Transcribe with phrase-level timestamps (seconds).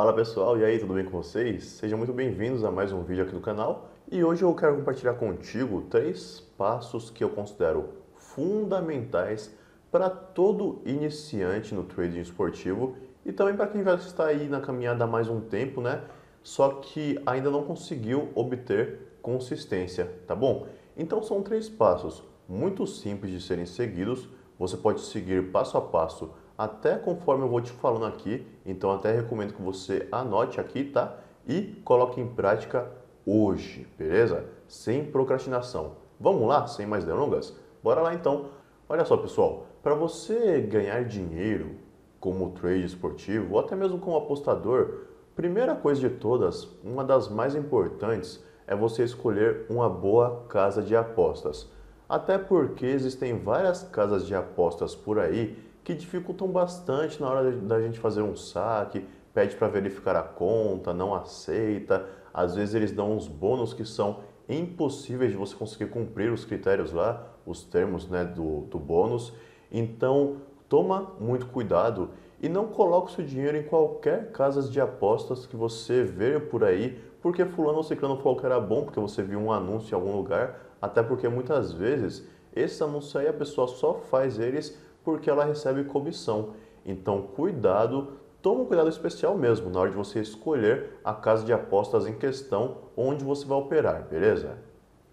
[0.00, 1.62] Fala pessoal, e aí, tudo bem com vocês?
[1.62, 3.90] Sejam muito bem-vindos a mais um vídeo aqui do canal.
[4.10, 9.54] E hoje eu quero compartilhar contigo três passos que eu considero fundamentais
[9.92, 15.04] para todo iniciante no trading esportivo e também para quem já está aí na caminhada
[15.04, 16.02] há mais um tempo, né?
[16.42, 20.66] Só que ainda não conseguiu obter consistência, tá bom?
[20.96, 24.26] Então são três passos muito simples de serem seguidos.
[24.58, 26.30] Você pode seguir passo a passo
[26.60, 28.46] até conforme eu vou te falando aqui.
[28.66, 31.16] Então até recomendo que você anote aqui, tá?
[31.48, 32.86] E coloque em prática
[33.24, 34.44] hoje, beleza?
[34.68, 35.92] Sem procrastinação.
[36.20, 37.56] Vamos lá, sem mais delongas?
[37.82, 38.50] Bora lá então.
[38.86, 41.76] Olha só, pessoal, para você ganhar dinheiro
[42.20, 47.54] como trade esportivo ou até mesmo como apostador, primeira coisa de todas, uma das mais
[47.54, 51.70] importantes é você escolher uma boa casa de apostas.
[52.06, 57.80] Até porque existem várias casas de apostas por aí que dificultam bastante na hora da
[57.80, 59.04] gente fazer um saque,
[59.34, 64.20] pede para verificar a conta, não aceita, às vezes eles dão uns bônus que são
[64.48, 69.32] impossíveis de você conseguir cumprir os critérios lá, os termos né, do, do bônus.
[69.70, 70.36] Então,
[70.68, 76.04] toma muito cuidado e não coloque seu dinheiro em qualquer casa de apostas que você
[76.04, 79.52] vê por aí, porque fulano ou ciclano falou que era bom, porque você viu um
[79.52, 84.38] anúncio em algum lugar, até porque muitas vezes esse anúncio aí a pessoa só faz
[84.38, 86.50] eles porque ela recebe comissão.
[86.84, 88.12] Então, cuidado,
[88.42, 92.14] toma um cuidado especial mesmo na hora de você escolher a casa de apostas em
[92.14, 94.58] questão onde você vai operar, beleza?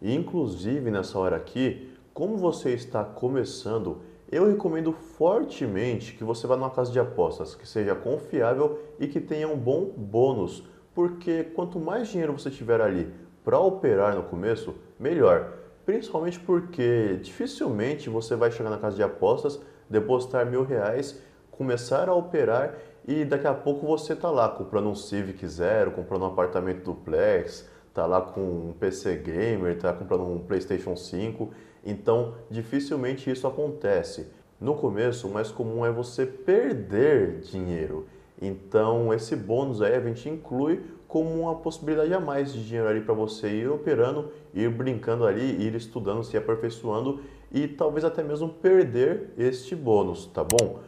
[0.00, 6.70] Inclusive nessa hora aqui, como você está começando, eu recomendo fortemente que você vá numa
[6.70, 12.08] casa de apostas que seja confiável e que tenha um bom bônus, porque quanto mais
[12.08, 13.12] dinheiro você tiver ali
[13.44, 15.52] para operar no começo, melhor.
[15.84, 19.60] Principalmente porque dificilmente você vai chegar na casa de apostas
[19.94, 22.74] depositar mil reais, começar a operar
[23.06, 27.68] e daqui a pouco você está lá comprando um Civic Zero, comprando um apartamento duplex,
[27.88, 31.50] está lá com um PC Gamer, está comprando um PlayStation 5.
[31.84, 34.28] Então, dificilmente isso acontece.
[34.60, 38.06] No começo, o mais comum é você perder dinheiro.
[38.40, 43.00] Então, esse bônus aí a gente inclui como uma possibilidade a mais de dinheiro ali
[43.00, 47.20] para você ir operando, ir brincando ali, ir estudando, se aperfeiçoando
[47.54, 50.80] e talvez até mesmo perder este bônus, tá bom?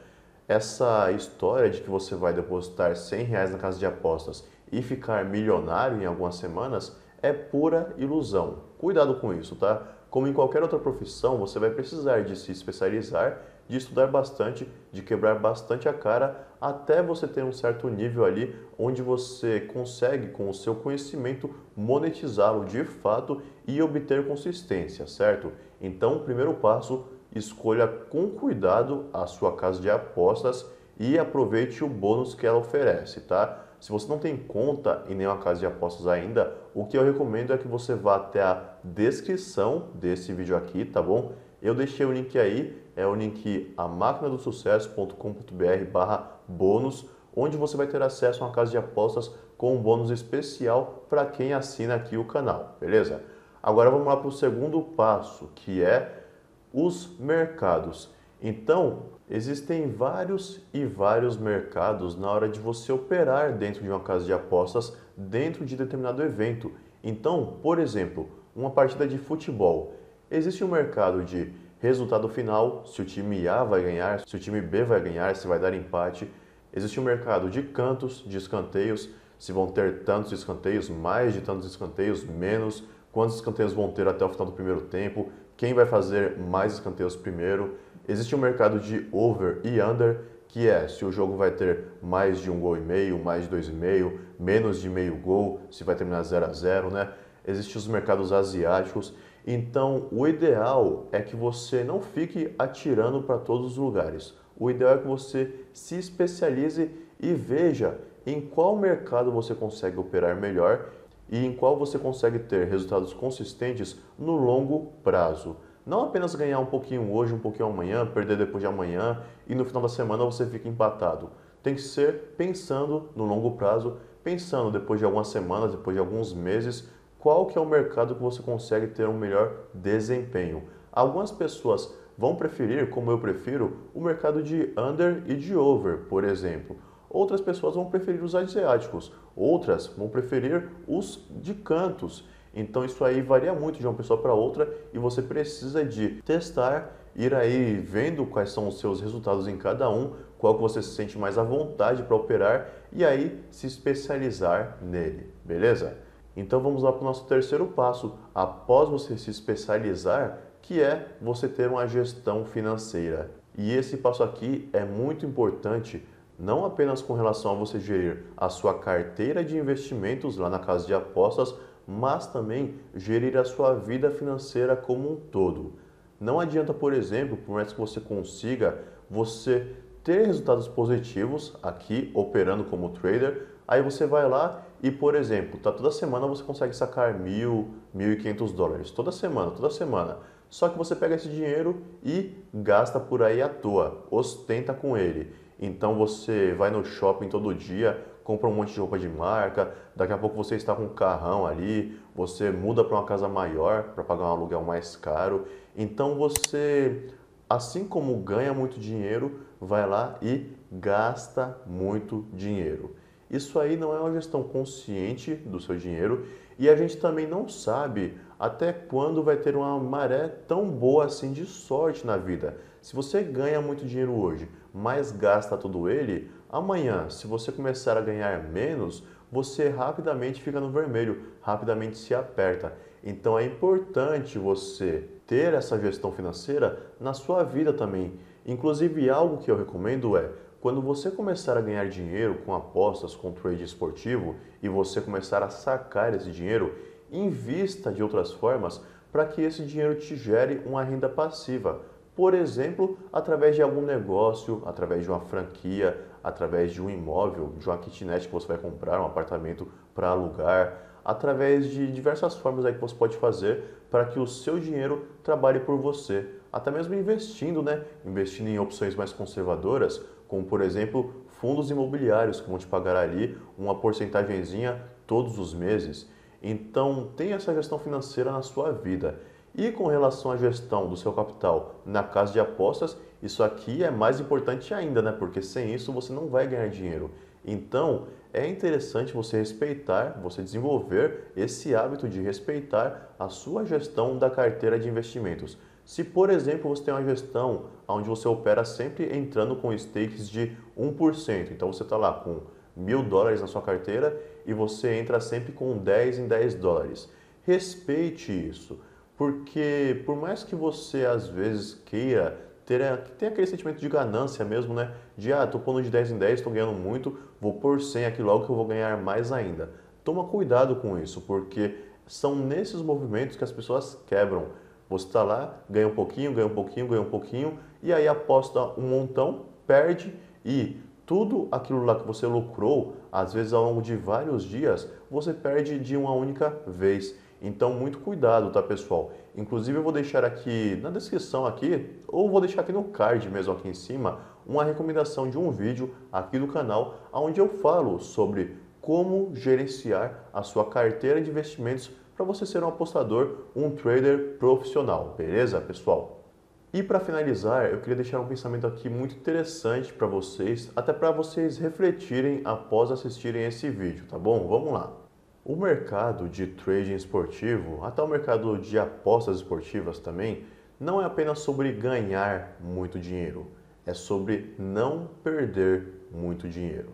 [0.48, 5.24] Essa história de que você vai depositar 100 reais na casa de apostas e ficar
[5.24, 8.64] milionário em algumas semanas é pura ilusão.
[8.78, 9.95] Cuidado com isso, tá?
[10.10, 15.02] Como em qualquer outra profissão, você vai precisar de se especializar, de estudar bastante, de
[15.02, 20.48] quebrar bastante a cara, até você ter um certo nível ali onde você consegue, com
[20.48, 25.52] o seu conhecimento, monetizá-lo de fato e obter consistência, certo?
[25.80, 30.64] Então, o primeiro passo, escolha com cuidado a sua casa de apostas
[30.98, 33.64] e aproveite o bônus que ela oferece, tá?
[33.80, 37.52] Se você não tem conta em nenhuma casa de apostas ainda, o que eu recomendo
[37.52, 41.32] é que você vá até a descrição desse vídeo aqui, tá bom?
[41.60, 48.00] Eu deixei o link aí, é o link amáquinadosucesso.com.br barra bônus, onde você vai ter
[48.00, 52.24] acesso a uma casa de apostas com um bônus especial para quem assina aqui o
[52.24, 53.22] canal, beleza?
[53.62, 56.24] Agora vamos lá para o segundo passo, que é
[56.72, 58.10] os mercados.
[58.40, 64.24] Então, existem vários e vários mercados na hora de você operar dentro de uma casa
[64.24, 66.72] de apostas, dentro de determinado evento.
[67.02, 69.94] Então, por exemplo, uma partida de futebol.
[70.30, 74.60] Existe um mercado de resultado final, se o time A vai ganhar, se o time
[74.60, 76.30] B vai ganhar, se vai dar empate.
[76.72, 79.08] Existe um mercado de cantos, de escanteios,
[79.38, 84.24] se vão ter tantos escanteios, mais de tantos escanteios, menos, quantos escanteios vão ter até
[84.24, 87.76] o final do primeiro tempo, quem vai fazer mais escanteios primeiro.
[88.08, 92.38] Existe um mercado de over e under, que é se o jogo vai ter mais
[92.38, 95.82] de um gol e meio, mais de dois e meio, menos de meio gol, se
[95.82, 97.12] vai terminar 0 a 0, né?
[97.46, 99.14] Existem os mercados asiáticos.
[99.46, 104.34] Então, o ideal é que você não fique atirando para todos os lugares.
[104.58, 106.90] O ideal é que você se especialize
[107.20, 110.90] e veja em qual mercado você consegue operar melhor
[111.30, 115.56] e em qual você consegue ter resultados consistentes no longo prazo.
[115.86, 119.64] Não apenas ganhar um pouquinho hoje, um pouquinho amanhã, perder depois de amanhã e no
[119.64, 121.30] final da semana você fica empatado.
[121.62, 126.34] Tem que ser pensando no longo prazo, pensando depois de algumas semanas, depois de alguns
[126.34, 126.90] meses,
[127.20, 130.64] qual que é o mercado que você consegue ter um melhor desempenho.
[130.90, 136.24] Algumas pessoas vão preferir, como eu prefiro, o mercado de under e de over, por
[136.24, 136.76] exemplo.
[137.08, 142.28] Outras pessoas vão preferir os asiáticos, outras vão preferir os de cantos.
[142.56, 146.90] Então isso aí varia muito de uma pessoa para outra e você precisa de testar,
[147.14, 150.94] ir aí vendo quais são os seus resultados em cada um, qual que você se
[150.94, 155.98] sente mais à vontade para operar e aí se especializar nele, beleza?
[156.34, 161.48] Então vamos lá para o nosso terceiro passo, após você se especializar, que é você
[161.48, 163.30] ter uma gestão financeira.
[163.56, 166.06] E esse passo aqui é muito importante,
[166.38, 170.86] não apenas com relação a você gerir a sua carteira de investimentos lá na casa
[170.86, 171.54] de apostas,
[171.86, 175.74] mas também gerir a sua vida financeira como um todo.
[176.18, 178.78] Não adianta, por exemplo, por mais que você consiga,
[179.08, 185.58] você ter resultados positivos aqui operando como trader, aí você vai lá e, por exemplo,
[185.58, 190.18] tá toda semana você consegue sacar mil, mil e quinhentos dólares, toda semana, toda semana.
[190.48, 195.32] Só que você pega esse dinheiro e gasta por aí à toa, ostenta com ele.
[195.58, 200.12] Então você vai no shopping todo dia, compra um monte de roupa de marca, daqui
[200.12, 204.02] a pouco você está com um carrão ali, você muda para uma casa maior para
[204.02, 205.46] pagar um aluguel mais caro.
[205.76, 207.06] Então você,
[207.48, 212.96] assim como ganha muito dinheiro, vai lá e gasta muito dinheiro.
[213.30, 216.26] Isso aí não é uma gestão consciente do seu dinheiro
[216.58, 221.32] e a gente também não sabe até quando vai ter uma maré tão boa assim
[221.32, 222.56] de sorte na vida.
[222.82, 228.00] Se você ganha muito dinheiro hoje, mas gasta todo ele, amanhã, se você começar a
[228.00, 232.72] ganhar menos, você rapidamente fica no vermelho, rapidamente se aperta.
[233.02, 238.18] Então é importante você ter essa gestão financeira na sua vida também.
[238.44, 240.30] Inclusive, algo que eu recomendo é
[240.60, 245.50] quando você começar a ganhar dinheiro com apostas, com trade esportivo e você começar a
[245.50, 246.74] sacar esse dinheiro,
[247.12, 248.80] invista de outras formas
[249.12, 251.80] para que esse dinheiro te gere uma renda passiva.
[252.16, 257.68] Por exemplo, através de algum negócio, através de uma franquia, através de um imóvel, de
[257.68, 262.72] uma kitnet que você vai comprar, um apartamento para alugar, através de diversas formas aí
[262.72, 266.26] que você pode fazer para que o seu dinheiro trabalhe por você.
[266.50, 267.84] Até mesmo investindo, né?
[268.02, 273.36] Investindo em opções mais conservadoras, como por exemplo fundos imobiliários que vão te pagar ali
[273.58, 276.10] uma porcentagemzinha todos os meses.
[276.42, 279.20] Então, tenha essa gestão financeira na sua vida.
[279.56, 283.90] E com relação à gestão do seu capital na casa de apostas, isso aqui é
[283.90, 285.12] mais importante ainda, né?
[285.12, 287.10] Porque sem isso você não vai ganhar dinheiro.
[287.42, 294.28] Então, é interessante você respeitar, você desenvolver esse hábito de respeitar a sua gestão da
[294.28, 295.56] carteira de investimentos.
[295.86, 300.54] Se, por exemplo, você tem uma gestão onde você opera sempre entrando com stakes de
[300.76, 302.42] 1%, então você está lá com
[302.76, 307.08] mil dólares na sua carteira e você entra sempre com 10 em 10 dólares.
[307.44, 308.78] Respeite isso,
[309.16, 312.80] porque por mais que você às vezes queira ter,
[313.18, 314.92] ter aquele sentimento de ganância mesmo, né?
[315.16, 318.22] De, ah, tô pondo de 10 em 10, estou ganhando muito, vou pôr 100 aqui
[318.22, 319.70] logo que eu vou ganhar mais ainda.
[320.04, 324.46] Toma cuidado com isso, porque são nesses movimentos que as pessoas quebram.
[324.88, 328.60] Você está lá, ganha um pouquinho, ganha um pouquinho, ganha um pouquinho, e aí aposta
[328.78, 333.96] um montão, perde e tudo aquilo lá que você lucrou, às vezes ao longo de
[333.96, 337.16] vários dias, você perde de uma única vez.
[337.40, 339.12] Então, muito cuidado, tá, pessoal?
[339.36, 343.52] Inclusive, eu vou deixar aqui na descrição aqui, ou vou deixar aqui no card mesmo
[343.52, 348.56] aqui em cima, uma recomendação de um vídeo aqui do canal, onde eu falo sobre
[348.80, 355.14] como gerenciar a sua carteira de investimentos para você ser um apostador, um trader profissional,
[355.18, 356.24] beleza, pessoal?
[356.72, 361.10] E para finalizar, eu queria deixar um pensamento aqui muito interessante para vocês, até para
[361.10, 364.46] vocês refletirem após assistirem esse vídeo, tá bom?
[364.46, 365.05] Vamos lá.
[365.48, 370.42] O mercado de trading esportivo, até o mercado de apostas esportivas também,
[370.80, 373.46] não é apenas sobre ganhar muito dinheiro,
[373.86, 376.88] é sobre não perder muito dinheiro.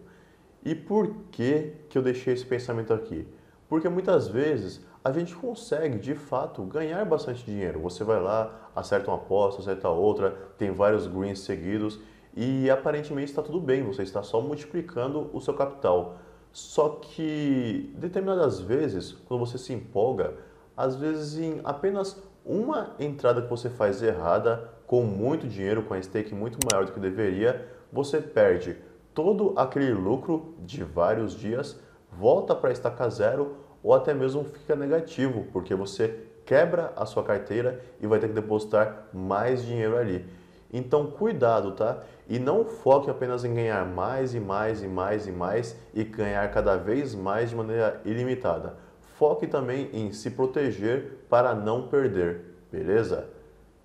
[0.62, 3.26] E por que, que eu deixei esse pensamento aqui?
[3.70, 7.80] Porque muitas vezes a gente consegue de fato ganhar bastante dinheiro.
[7.80, 11.98] Você vai lá, acerta uma aposta, acerta outra, tem vários greens seguidos
[12.36, 16.18] e aparentemente está tudo bem, você está só multiplicando o seu capital.
[16.52, 20.34] Só que determinadas vezes, quando você se empolga,
[20.76, 26.02] às vezes em apenas uma entrada que você faz errada, com muito dinheiro, com a
[26.02, 28.76] stake muito maior do que deveria, você perde
[29.14, 31.78] todo aquele lucro de vários dias,
[32.10, 37.82] volta para estaca zero ou até mesmo fica negativo, porque você quebra a sua carteira
[38.00, 40.26] e vai ter que depositar mais dinheiro ali.
[40.72, 42.00] Então, cuidado, tá?
[42.28, 46.50] E não foque apenas em ganhar mais e mais e mais e mais e ganhar
[46.50, 48.76] cada vez mais de maneira ilimitada.
[49.18, 53.28] Foque também em se proteger para não perder, beleza?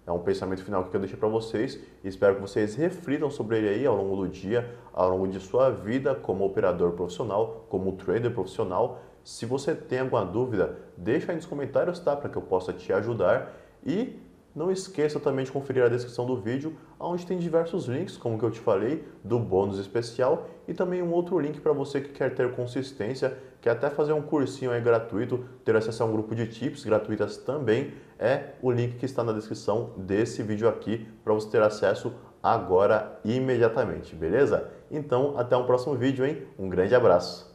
[0.08, 1.77] É um pensamento final que eu deixei para vocês.
[2.01, 5.70] Espero que vocês reflitam sobre ele aí ao longo do dia, ao longo de sua
[5.70, 9.01] vida como operador profissional, como trader profissional.
[9.22, 12.15] Se você tem alguma dúvida, deixa aí nos comentários, tá?
[12.15, 13.53] Para que eu possa te ajudar.
[13.86, 14.17] E
[14.57, 18.43] não esqueça também de conferir a descrição do vídeo, onde tem diversos links, como que
[18.43, 22.33] eu te falei, do bônus especial e também um outro link para você que quer
[22.33, 26.47] ter consistência, quer até fazer um cursinho aí gratuito, ter acesso a um grupo de
[26.47, 31.51] tips gratuitas também, é o link que está na descrição desse vídeo aqui para você
[31.51, 32.11] ter acesso
[32.41, 34.71] agora imediatamente, beleza?
[34.89, 36.47] Então, até um próximo vídeo, hein?
[36.57, 37.46] Um grande abraço!